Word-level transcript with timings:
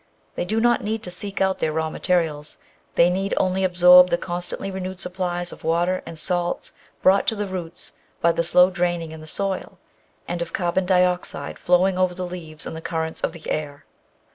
They 0.33 0.45
do 0.45 0.59
not 0.59 0.83
need 0.83 1.03
to 1.03 1.11
seek 1.11 1.41
out 1.41 1.59
their 1.59 1.71
raw 1.71 1.91
materials; 1.91 2.57
they 2.95 3.07
need 3.07 3.35
only 3.37 3.63
absorb 3.63 4.09
the 4.09 4.17
constantly 4.17 4.71
renewed 4.71 4.99
supplies 4.99 5.51
of 5.51 5.63
water 5.63 6.01
and 6.07 6.17
salts 6.17 6.73
brought 7.03 7.27
to 7.27 7.35
the 7.35 7.45
roots 7.45 7.91
by 8.19 8.31
the 8.31 8.43
slow 8.43 8.71
draining 8.71 9.11
in 9.11 9.21
the 9.21 9.27
soil, 9.27 9.77
and 10.27 10.41
of 10.41 10.53
carbon 10.53 10.87
dioxide 10.87 11.59
flowing 11.59 11.99
over 11.99 12.15
the 12.15 12.25
leaves 12.25 12.65
in 12.65 12.73
the 12.73 12.81
currents 12.81 13.21
of 13.21 13.31
the 13.33 13.47
air. 13.51 13.85